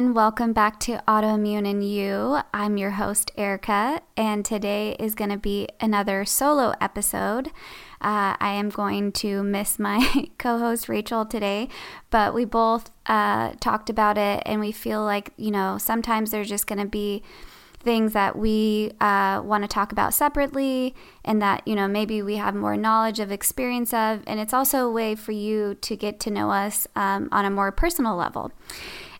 [0.00, 0.14] everyone.
[0.14, 2.40] Welcome back to Autoimmune and You.
[2.54, 7.48] I'm your host, Erica, and today is going to be another solo episode.
[8.00, 11.68] Uh, I am going to miss my co host, Rachel, today,
[12.08, 16.48] but we both uh, talked about it, and we feel like, you know, sometimes there's
[16.48, 17.22] just going to be
[17.82, 22.36] things that we uh, want to talk about separately and that you know maybe we
[22.36, 26.20] have more knowledge of experience of and it's also a way for you to get
[26.20, 28.52] to know us um, on a more personal level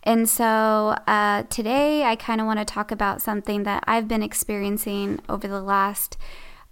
[0.03, 4.23] and so uh, today I kind of want to talk about something that I've been
[4.23, 6.17] experiencing over the last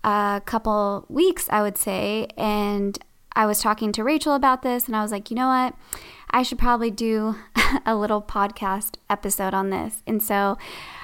[0.05, 2.29] uh, couple weeks, I would say.
[2.37, 2.99] And
[3.39, 5.75] I was talking to Rachel about this, and I was like, you know what?
[6.29, 7.37] I should probably do
[7.87, 10.03] a little podcast episode on this.
[10.09, 10.59] And so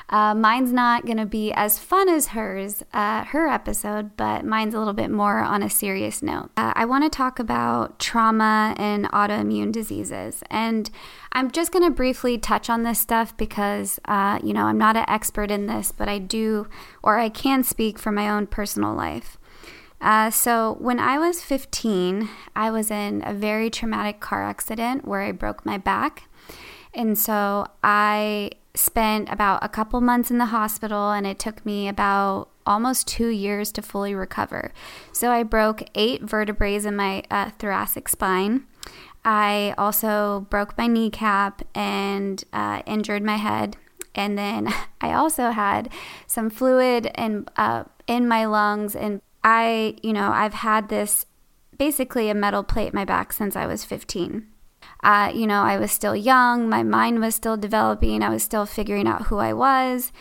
[0.08, 4.74] uh, mine's not going to be as fun as hers, uh, her episode, but mine's
[4.74, 6.50] a little bit more on a serious note.
[6.56, 10.42] Uh, I want to talk about trauma and autoimmune diseases.
[10.50, 10.90] And
[11.30, 14.96] I'm just going to briefly touch on this stuff because, uh, you know, I'm not
[14.96, 16.66] an expert in this, but I do,
[17.00, 19.38] or I can speak from my own personal life.
[20.05, 25.22] Uh, so, when I was 15, I was in a very traumatic car accident where
[25.22, 26.28] I broke my back.
[26.92, 31.88] And so I spent about a couple months in the hospital, and it took me
[31.88, 34.72] about almost two years to fully recover.
[35.11, 38.64] So I broke eight vertebrae in my uh, thoracic spine.
[39.24, 43.78] I also broke my kneecap and uh, injured my head.
[44.14, 44.68] And then
[45.00, 45.89] I also had
[46.27, 48.94] some fluid in, uh, in my lungs.
[48.94, 51.27] And I, you know, I've had this
[51.79, 54.46] basically a metal plate in my back since I was 15.
[55.02, 58.64] Uh, you know, I was still young, my mind was still developing, I was still
[58.64, 60.13] figuring out who I was.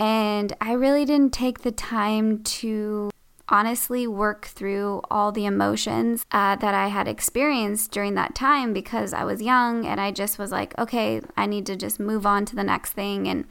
[0.00, 3.10] And I really didn't take the time to
[3.48, 9.12] honestly work through all the emotions uh, that I had experienced during that time because
[9.12, 12.46] I was young and I just was like, okay, I need to just move on
[12.46, 13.28] to the next thing.
[13.28, 13.44] And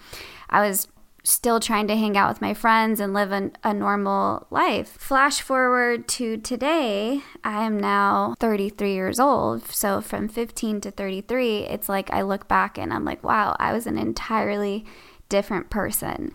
[0.50, 0.88] I was
[1.24, 4.90] still trying to hang out with my friends and live an, a normal life.
[4.90, 9.68] Flash forward to today, I am now 33 years old.
[9.68, 13.74] So from 15 to 33, it's like I look back and I'm like, wow, I
[13.74, 14.86] was an entirely
[15.30, 16.34] different person.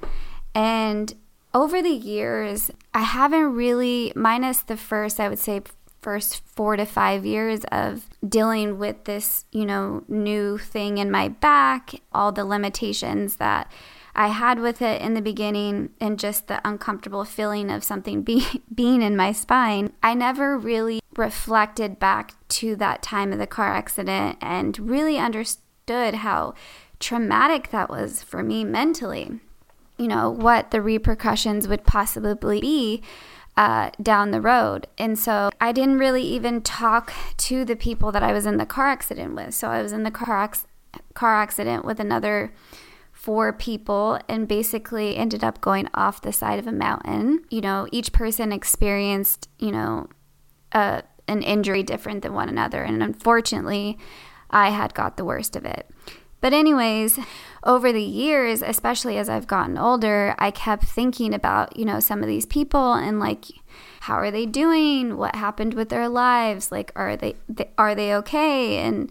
[0.55, 1.15] And
[1.53, 5.63] over the years, I haven't really, minus the first, I would say,
[6.03, 11.27] first four to five years of dealing with this, you know, new thing in my
[11.29, 13.71] back, all the limitations that
[14.17, 18.63] I had with it in the beginning and just the uncomfortable feeling of something be-
[18.75, 23.73] being in my spine, I never really reflected back to that time of the car
[23.73, 26.55] accident and really understood how
[26.99, 29.41] traumatic that was for me mentally.
[29.99, 33.03] You know, what the repercussions would possibly be
[33.57, 34.87] uh, down the road.
[34.99, 38.67] And so I didn't really even talk to the people that I was in the
[38.67, 39.55] car accident with.
[39.55, 40.67] So I was in the car, ac-
[41.15, 42.53] car accident with another
[43.27, 47.43] four people and basically ended up going off the side of a mountain.
[47.51, 50.09] You know, each person experienced, you know,
[50.71, 52.85] a, an injury different than one another.
[52.85, 53.99] And unfortunately,
[54.49, 55.91] I had got the worst of it.
[56.41, 57.19] But, anyways,
[57.65, 62.23] over the years, especially as I've gotten older, I kept thinking about, you know, some
[62.23, 63.47] of these people and like,
[64.03, 65.17] how are they doing?
[65.17, 66.71] What happened with their lives?
[66.71, 67.35] Like, are they,
[67.77, 68.77] are they okay?
[68.79, 69.11] And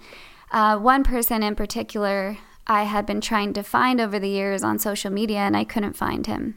[0.52, 2.38] uh, one person in particular
[2.68, 5.96] I had been trying to find over the years on social media and I couldn't
[5.96, 6.56] find him.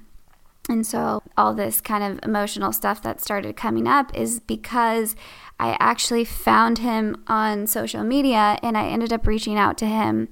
[0.69, 5.17] And so, all this kind of emotional stuff that started coming up is because
[5.59, 10.29] I actually found him on social media and I ended up reaching out to him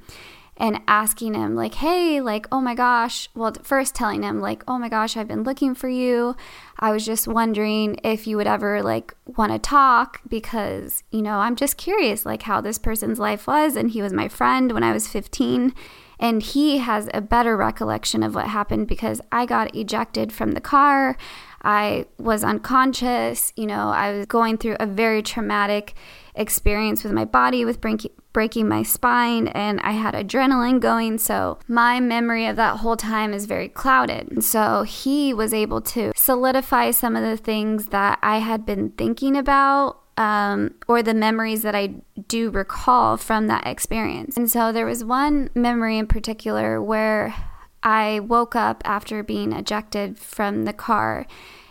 [0.59, 4.79] and asking him like hey like oh my gosh well first telling him like oh
[4.79, 6.35] my gosh i've been looking for you
[6.79, 11.39] i was just wondering if you would ever like want to talk because you know
[11.39, 14.83] i'm just curious like how this person's life was and he was my friend when
[14.83, 15.75] i was 15
[16.19, 20.61] and he has a better recollection of what happened because i got ejected from the
[20.61, 21.17] car
[21.63, 25.95] i was unconscious you know i was going through a very traumatic
[26.35, 31.17] experience with my body with breaking breaking my spine and I had adrenaline going.
[31.17, 34.45] So my memory of that whole time is very clouded.
[34.45, 39.39] So he was able to solidify some of the things that I had been thinking
[39.39, 41.95] about um, or the memories that I
[42.29, 44.37] do recall from that experience.
[44.37, 47.35] And so there was one memory in particular where
[47.83, 51.27] I woke up after being ejected from the car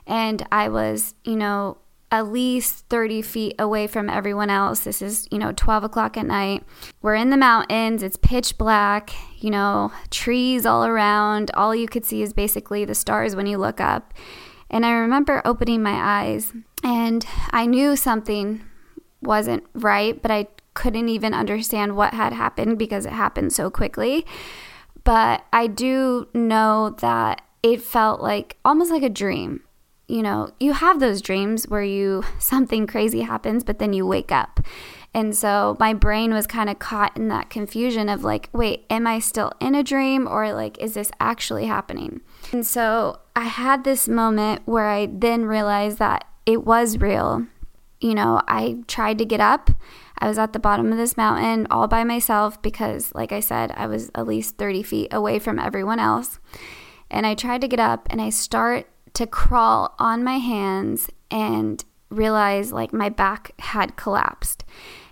[0.07, 1.77] and I was, you know,
[2.11, 4.81] at least 30 feet away from everyone else.
[4.81, 6.63] This is, you know, 12 o'clock at night.
[7.01, 11.51] We're in the mountains, it's pitch black, you know, trees all around.
[11.55, 14.13] All you could see is basically the stars when you look up.
[14.69, 16.53] And I remember opening my eyes
[16.85, 18.61] and I knew something
[19.19, 24.23] wasn't right, but I couldn't even understand what had happened because it happened so quickly.
[25.03, 29.61] But I do know that it felt like almost like a dream.
[30.07, 34.31] You know, you have those dreams where you something crazy happens, but then you wake
[34.31, 34.59] up.
[35.11, 39.07] And so my brain was kind of caught in that confusion of like, wait, am
[39.07, 42.21] I still in a dream or like, is this actually happening?
[42.51, 47.47] And so I had this moment where I then realized that it was real.
[47.99, 49.71] You know, I tried to get up.
[50.19, 53.71] I was at the bottom of this mountain all by myself because, like I said,
[53.75, 56.39] I was at least 30 feet away from everyone else.
[57.09, 61.83] And I tried to get up and I start to crawl on my hands and
[62.09, 64.63] realize like my back had collapsed.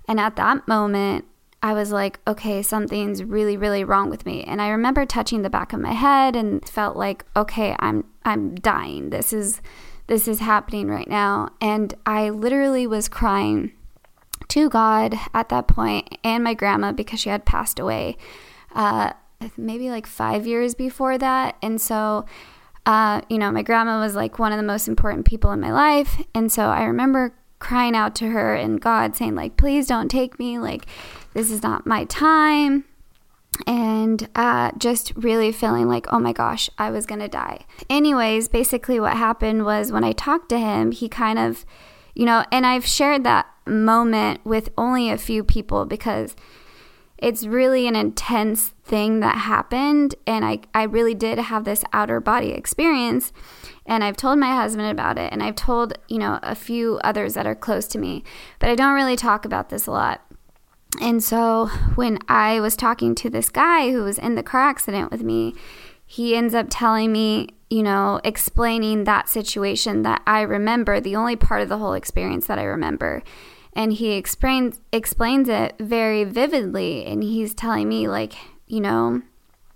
[0.07, 1.25] And at that moment,
[1.61, 4.43] I was like, okay, something's really, really wrong with me.
[4.43, 8.55] And I remember touching the back of my head and felt like, okay, I'm I'm
[8.55, 9.09] dying.
[9.09, 9.61] This is
[10.07, 11.49] this is happening right now.
[11.61, 13.73] And I literally was crying
[14.49, 18.17] to God at that point and my grandma because she had passed away
[18.75, 19.13] uh,
[19.57, 21.55] maybe like five years before that.
[21.61, 22.25] And so,
[22.85, 25.71] uh, you know, my grandma was like one of the most important people in my
[25.71, 26.21] life.
[26.33, 30.37] And so I remember crying out to her and God saying, like, please don't take
[30.37, 30.59] me.
[30.59, 30.85] Like,
[31.33, 32.85] this is not my time.
[33.67, 37.65] And uh, just really feeling like, oh my gosh, I was to die.
[37.89, 41.65] Anyways, basically, what happened was when I talked to him, he kind of,
[42.15, 46.35] you know, and I've shared that moment with only a few people because
[47.23, 50.15] it's really an intense thing that happened.
[50.27, 53.31] And I, I really did have this outer body experience.
[53.85, 55.31] And I've told my husband about it.
[55.31, 58.23] And I've told, you know, a few others that are close to me.
[58.59, 60.21] But I don't really talk about this a lot.
[61.01, 65.11] And so when I was talking to this guy who was in the car accident
[65.11, 65.55] with me,
[66.05, 71.35] he ends up telling me, you know, explaining that situation that I remember, the only
[71.35, 73.23] part of the whole experience that I remember.
[73.75, 77.05] And he explains explains it very vividly.
[77.05, 78.33] And he's telling me like
[78.67, 79.21] you know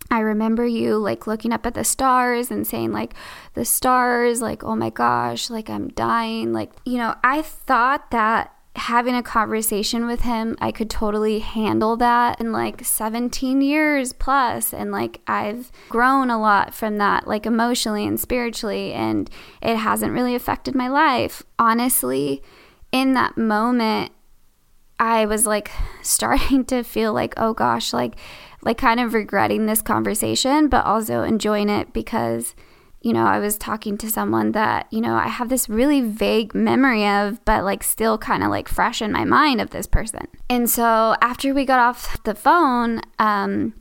[0.10, 3.14] I remember you like looking up at the stars and saying like
[3.56, 8.54] the stars like oh my gosh like I'm dying like you know I thought that
[8.78, 14.74] having a conversation with him I could totally handle that in like 17 years plus.
[14.74, 19.30] And like I've grown a lot from that like emotionally and spiritually and
[19.62, 21.44] it hasn't really affected my life.
[21.60, 22.42] Honestly
[22.92, 24.12] in that moment,
[25.00, 25.72] I was like
[26.02, 28.16] starting to feel like, oh gosh, like,
[28.62, 32.56] like kind of regretting this conversation, but also enjoying it because,
[33.02, 36.56] you know, I was talking to someone that, you know, I have this really vague
[36.56, 40.28] memory of, but like still kind of like fresh in my mind of this person.
[40.50, 43.74] And so after we got off the phone, um,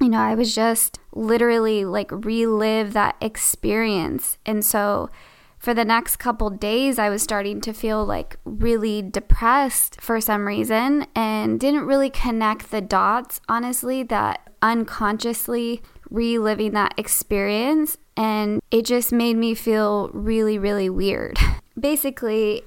[0.00, 4.38] you know, I was just literally like relive that experience.
[4.44, 5.10] And so,
[5.58, 10.46] for the next couple days, I was starting to feel like really depressed for some
[10.46, 17.96] reason and didn't really connect the dots, honestly, that unconsciously reliving that experience.
[18.16, 21.38] And it just made me feel really, really weird.
[21.78, 22.62] Basically,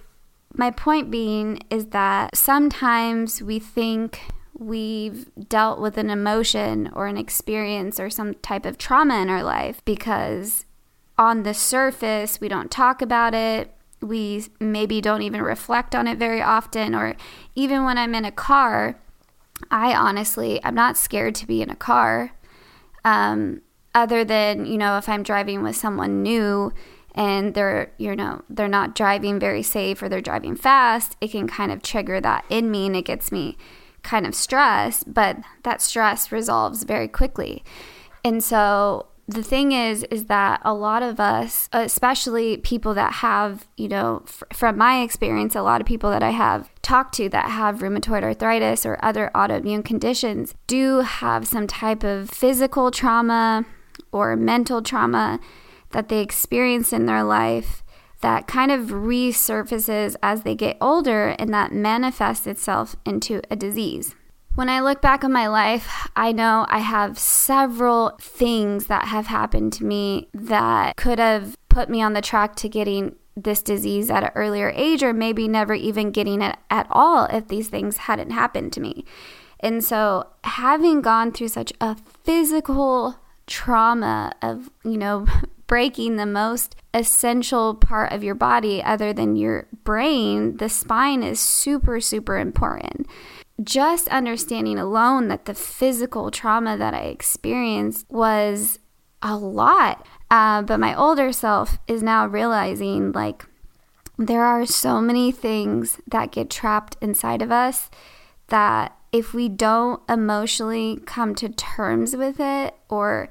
[0.53, 4.21] my point being is that sometimes we think
[4.57, 9.41] we've dealt with an emotion or an experience or some type of trauma in our
[9.41, 10.65] life because
[11.17, 13.73] on the surface, we don't talk about it.
[14.01, 16.95] We maybe don't even reflect on it very often.
[16.95, 17.15] Or
[17.55, 18.97] even when I'm in a car,
[19.69, 22.31] I honestly, I'm not scared to be in a car.
[23.03, 23.61] Um,
[23.93, 26.71] other than, you know, if I'm driving with someone new
[27.15, 31.47] and they're, you know, they're not driving very safe or they're driving fast, it can
[31.47, 33.57] kind of trigger that in me and it gets me
[34.03, 37.63] kind of stressed, but that stress resolves very quickly.
[38.23, 43.67] And so the thing is is that a lot of us especially people that have
[43.77, 47.29] you know f- from my experience a lot of people that i have talked to
[47.29, 53.63] that have rheumatoid arthritis or other autoimmune conditions do have some type of physical trauma
[54.11, 55.39] or mental trauma
[55.91, 57.83] that they experience in their life
[58.21, 64.15] that kind of resurfaces as they get older and that manifests itself into a disease
[64.59, 69.27] when I look back on my life, I know I have several things that have
[69.27, 74.09] happened to me that could have put me on the track to getting this disease
[74.09, 77.97] at an earlier age, or maybe never even getting it at all if these things
[77.97, 79.05] hadn't happened to me.
[79.61, 83.15] And so, having gone through such a physical
[83.49, 85.25] trauma of, you know,
[85.67, 91.39] breaking the most essential part of your body other than your brain, the spine is
[91.39, 93.05] super, super important
[93.63, 98.79] just understanding alone that the physical trauma that I experienced was
[99.21, 100.05] a lot.
[100.31, 103.45] Uh, but my older self is now realizing like
[104.17, 107.89] there are so many things that get trapped inside of us
[108.47, 113.29] that if we don't emotionally come to terms with it or,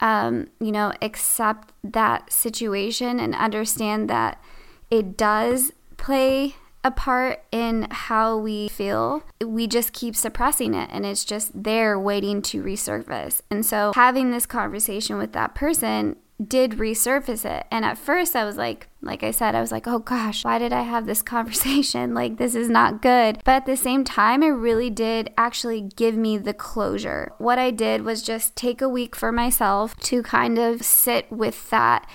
[0.00, 4.42] um, you know, accept that situation and understand that
[4.90, 11.06] it does play a part in how we feel, we just keep suppressing it and
[11.06, 13.40] it's just there waiting to resurface.
[13.50, 16.16] And so having this conversation with that person
[16.48, 17.66] did resurface it.
[17.70, 20.58] And at first I was like, like I said, I was like, oh gosh, why
[20.58, 22.14] did I have this conversation?
[22.14, 23.40] Like, this is not good.
[23.44, 27.32] But at the same time, it really did actually give me the closure.
[27.38, 31.70] What I did was just take a week for myself to kind of sit with
[31.70, 32.08] that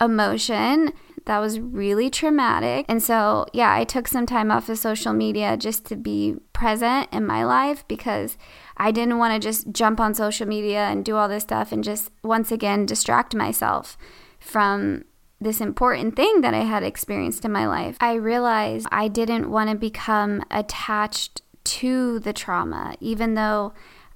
[0.00, 0.92] emotion
[1.26, 2.84] that was really traumatic.
[2.88, 7.08] And so, yeah, I took some time off of social media just to be present
[7.12, 8.36] in my life because
[8.76, 11.84] I didn't want to just jump on social media and do all this stuff and
[11.84, 13.96] just once again distract myself
[14.38, 15.04] from
[15.40, 17.96] this important thing that I had experienced in my life.
[18.00, 23.72] I realized I didn't want to become attached to the trauma, even though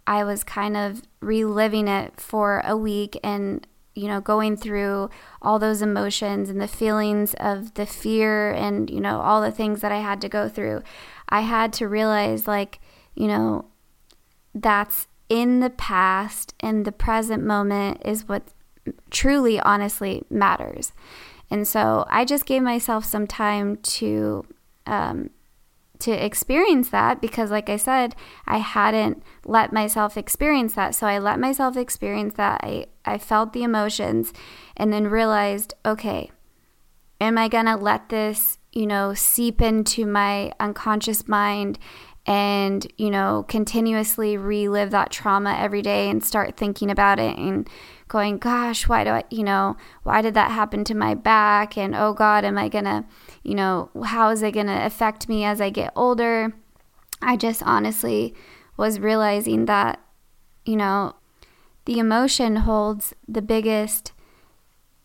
[0.06, 3.66] I was kind of reliving it for a week and
[3.98, 5.10] you know, going through
[5.42, 9.80] all those emotions and the feelings of the fear and, you know, all the things
[9.80, 10.84] that I had to go through,
[11.28, 12.78] I had to realize, like,
[13.16, 13.64] you know,
[14.54, 18.42] that's in the past and the present moment is what
[19.10, 20.92] truly, honestly matters.
[21.50, 24.44] And so I just gave myself some time to
[24.86, 25.30] um,
[26.00, 28.14] to experience that because like I said,
[28.46, 30.94] I hadn't let myself experience that.
[30.94, 32.60] So I let myself experience that.
[32.62, 34.32] I I felt the emotions
[34.76, 36.30] and then realized, okay,
[37.20, 41.78] am I going to let this, you know, seep into my unconscious mind
[42.28, 47.66] and, you know, continuously relive that trauma every day and start thinking about it and
[48.06, 51.78] going, gosh, why do I, you know, why did that happen to my back?
[51.78, 53.06] And oh God, am I to,
[53.42, 56.52] you know, how is it to affect me as I get older?
[57.22, 58.34] I just honestly
[58.76, 59.98] was realizing that,
[60.66, 61.14] you know,
[61.86, 64.12] the emotion holds the biggest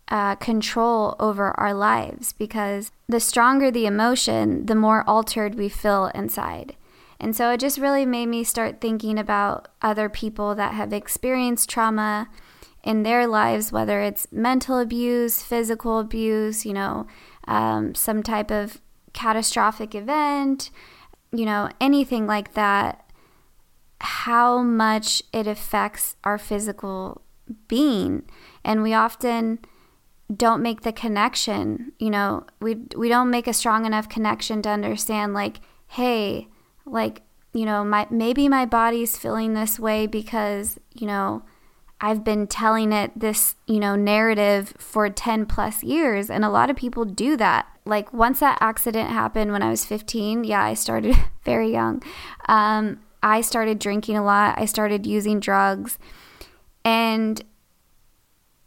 [0.10, 6.12] uh, control over our lives because the stronger the emotion, the more altered we feel
[6.14, 6.76] inside.
[7.20, 11.70] And so it just really made me start thinking about other people that have experienced
[11.70, 12.30] trauma
[12.84, 17.08] in their lives, whether it's mental abuse, physical abuse, you know,
[17.48, 18.82] um, some type of
[19.14, 20.70] catastrophic event,
[21.32, 23.10] you know, anything like that,
[24.02, 27.22] how much it affects our physical
[27.68, 28.24] being.
[28.66, 29.60] And we often
[30.36, 34.70] don't make the connection, you know, we, we don't make a strong enough connection to
[34.70, 36.48] understand, like, hey,
[36.86, 37.22] like,
[37.54, 41.44] you know, my maybe my body's feeling this way because, you know,
[42.04, 46.30] I've been telling it this, you know, narrative for 10 plus years.
[46.30, 47.66] And a lot of people do that.
[47.86, 52.04] Like, once that accident happened when I was 15, yeah, I started very young.
[52.50, 55.98] Um, I started drinking a lot, I started using drugs.
[56.84, 57.42] And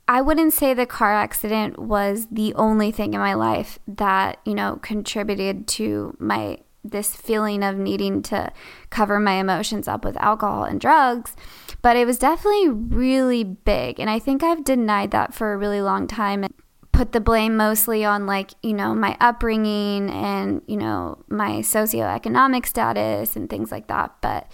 [0.09, 4.55] I wouldn't say the car accident was the only thing in my life that, you
[4.55, 6.59] know, contributed to my
[6.91, 8.53] this feeling of needing to
[8.91, 11.37] cover my emotions up with alcohol and drugs.
[11.83, 14.01] But it was definitely really big.
[14.01, 16.53] And I think I've denied that for a really long time and
[16.93, 22.67] put the blame mostly on, like, you know, my upbringing and, you know, my socioeconomic
[22.67, 24.15] status and things like that.
[24.23, 24.51] But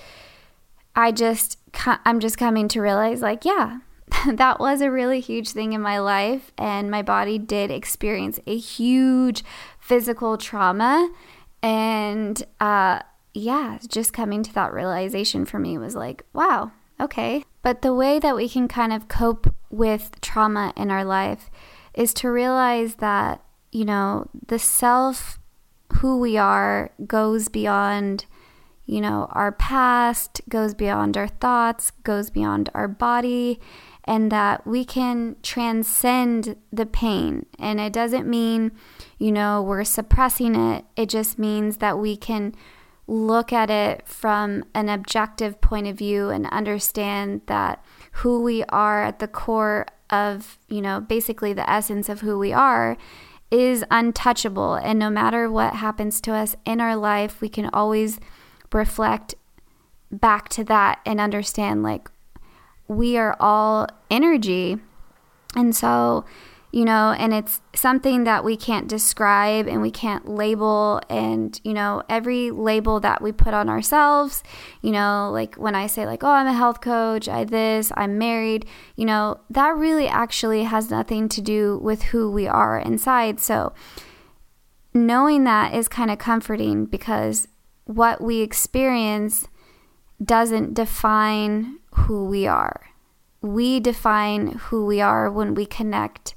[0.96, 3.78] I just, I'm just coming to realize, like, yeah,
[4.26, 6.52] that was a really huge thing in my life.
[6.58, 9.44] And my body did experience a huge
[9.78, 11.10] physical trauma
[11.62, 13.00] and uh,
[13.34, 17.44] yeah, just coming to that realization for me was like, wow, okay.
[17.62, 21.48] But the way that we can kind of cope with trauma in our life
[21.94, 25.38] is to realize that, you know, the self,
[25.94, 28.26] who we are, goes beyond,
[28.84, 33.60] you know, our past, goes beyond our thoughts, goes beyond our body
[34.04, 37.46] and that we can transcend the pain.
[37.58, 38.72] And it doesn't mean,
[39.18, 42.54] you know, we're suppressing it, it just means that we can
[43.06, 49.02] look at it from an objective point of view and understand that who we are
[49.04, 52.96] at the core of, you know, basically the essence of who we are
[53.50, 54.74] is untouchable.
[54.74, 58.18] And no matter what happens to us in our life, we can always
[58.72, 59.34] reflect
[60.10, 62.10] back to that and understand like
[62.96, 64.78] we are all energy.
[65.54, 66.24] And so,
[66.72, 71.02] you know, and it's something that we can't describe and we can't label.
[71.10, 74.42] And, you know, every label that we put on ourselves,
[74.80, 78.16] you know, like when I say, like, oh, I'm a health coach, I this, I'm
[78.16, 78.64] married,
[78.96, 83.38] you know, that really actually has nothing to do with who we are inside.
[83.38, 83.74] So,
[84.94, 87.48] knowing that is kind of comforting because
[87.84, 89.46] what we experience
[90.24, 92.90] doesn't define who we are.
[93.40, 96.34] We define who we are when we connect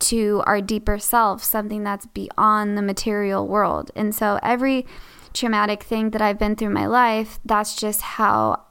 [0.00, 3.90] to our deeper self, something that's beyond the material world.
[3.96, 4.86] And so every
[5.32, 8.62] traumatic thing that I've been through my life, that's just how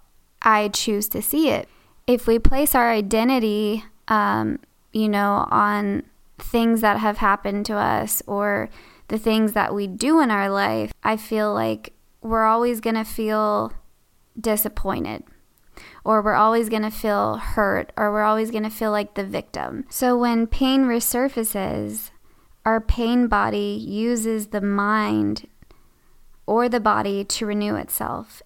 [0.42, 1.68] I choose to see it.
[2.08, 4.60] If we place our identity, um,
[4.92, 6.04] you know, on
[6.38, 8.70] things that have happened to us or
[9.08, 13.04] the things that we do in our life, I feel like we're always going to
[13.04, 13.74] feel
[14.40, 15.24] disappointed
[16.04, 19.24] or we're always going to feel hurt or we're always going to feel like the
[19.24, 19.86] victim.
[19.90, 22.12] So when pain resurfaces,
[22.66, 25.48] our pain body uses the mind
[26.46, 28.42] or the body to renew itself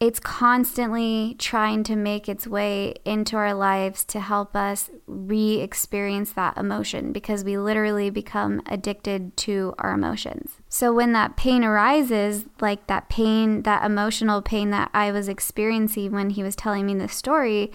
[0.00, 6.32] it's constantly trying to make its way into our lives to help us re experience
[6.32, 10.56] that emotion because we literally become addicted to our emotions.
[10.68, 16.12] So, when that pain arises, like that pain, that emotional pain that I was experiencing
[16.12, 17.70] when he was telling me this story,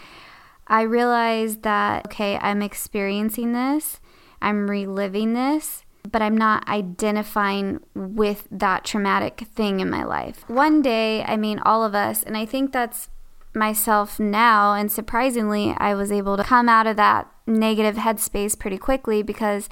[0.67, 3.99] I realized that, okay, I'm experiencing this,
[4.41, 10.43] I'm reliving this but I'm not identifying with that traumatic thing in my life.
[10.47, 13.09] One day, I mean, all of us, and I think that's
[13.53, 18.77] myself now, and surprisingly, I was able to come out of that negative headspace pretty
[18.77, 19.69] quickly because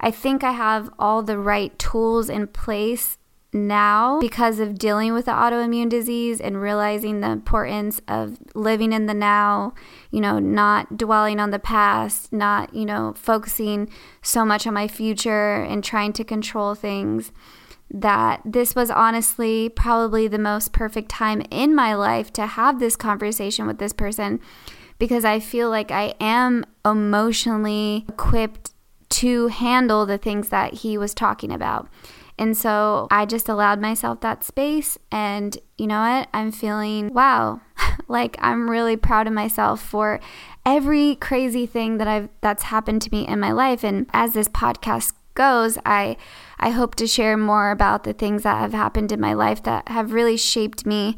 [0.00, 3.18] I think I have all the right tools in place
[3.52, 9.06] now because of dealing with the autoimmune disease and realizing the importance of living in
[9.06, 9.74] the now,
[10.10, 13.88] you know, not dwelling on the past, not, you know, focusing
[14.22, 17.32] so much on my future and trying to control things.
[17.90, 22.96] That this was honestly probably the most perfect time in my life to have this
[22.96, 24.40] conversation with this person
[24.98, 28.72] because I feel like I am emotionally equipped
[29.10, 31.88] to handle the things that he was talking about.
[32.38, 34.96] And so I just allowed myself that space.
[35.10, 36.28] And you know what?
[36.32, 37.60] I'm feeling, wow,
[38.08, 40.20] like I'm really proud of myself for
[40.64, 43.84] every crazy thing that I've that's happened to me in my life.
[43.84, 46.16] And as this podcast goes, I
[46.58, 49.88] I hope to share more about the things that have happened in my life that
[49.88, 51.16] have really shaped me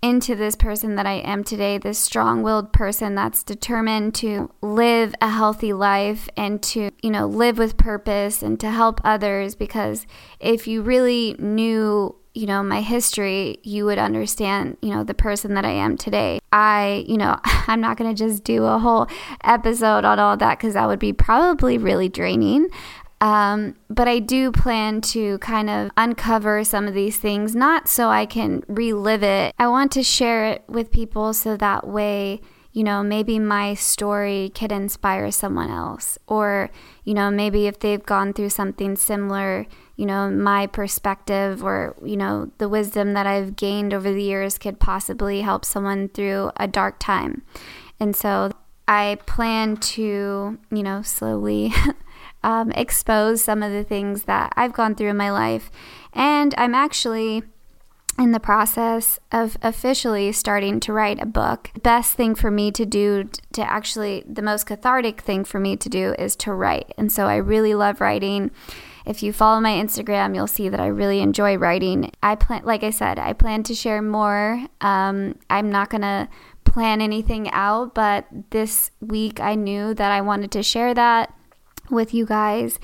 [0.00, 5.14] into this person that I am today, this strong willed person that's determined to live
[5.20, 9.56] a healthy life and to, you know, live with purpose and to help others.
[9.56, 10.06] Because
[10.38, 15.54] if you really knew, you know, my history, you would understand, you know, the person
[15.54, 16.38] that I am today.
[16.52, 19.08] I, you know, I'm not going to just do a whole
[19.42, 22.68] episode on all that because that would be probably really draining.
[23.20, 28.08] Um, but I do plan to kind of uncover some of these things, not so
[28.08, 29.54] I can relive it.
[29.58, 32.40] I want to share it with people so that way,
[32.72, 36.16] you know, maybe my story could inspire someone else.
[36.28, 36.70] Or,
[37.02, 42.16] you know, maybe if they've gone through something similar, you know, my perspective or, you
[42.16, 46.68] know, the wisdom that I've gained over the years could possibly help someone through a
[46.68, 47.42] dark time.
[47.98, 48.52] And so
[48.86, 51.74] I plan to, you know, slowly
[52.42, 55.70] um, expose some of the things that I've gone through in my life.
[56.12, 57.42] And I'm actually
[58.18, 61.70] in the process of officially starting to write a book.
[61.74, 65.76] The best thing for me to do to actually the most cathartic thing for me
[65.76, 66.92] to do is to write.
[66.98, 68.50] And so I really love writing.
[69.06, 72.10] If you follow my Instagram, you'll see that I really enjoy writing.
[72.22, 74.66] I plan like I said, I plan to share more.
[74.80, 76.28] Um, I'm not to
[76.64, 81.32] plan anything out, but this week I knew that I wanted to share that
[81.90, 82.78] with you guys.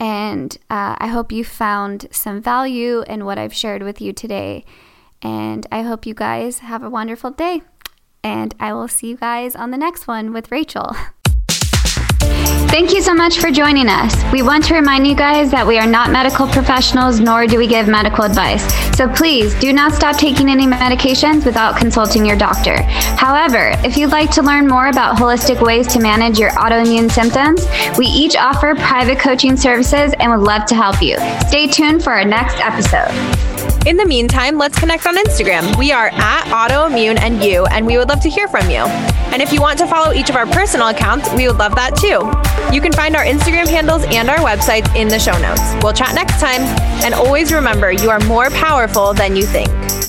[0.00, 4.64] And uh, I hope you found some value in what I've shared with you today.
[5.22, 7.62] And I hope you guys have a wonderful day.
[8.22, 10.94] And I will see you guys on the next one with Rachel.
[12.68, 14.14] Thank you so much for joining us.
[14.30, 17.66] We want to remind you guys that we are not medical professionals, nor do we
[17.66, 18.62] give medical advice.
[18.94, 22.82] So please do not stop taking any medications without consulting your doctor.
[23.16, 27.66] However, if you'd like to learn more about holistic ways to manage your autoimmune symptoms,
[27.96, 31.16] we each offer private coaching services and would love to help you.
[31.48, 33.10] Stay tuned for our next episode.
[33.86, 35.76] In the meantime, let's connect on Instagram.
[35.78, 38.84] We are at autoimmune and you, and we would love to hear from you.
[39.32, 41.96] And if you want to follow each of our personal accounts, we would love that
[41.96, 42.47] too.
[42.72, 45.62] You can find our Instagram handles and our websites in the show notes.
[45.82, 46.60] We'll chat next time.
[47.04, 50.07] And always remember, you are more powerful than you think.